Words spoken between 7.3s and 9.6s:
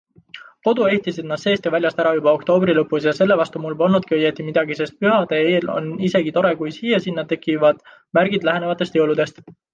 tekivad märgid lähenevatest jõuludest.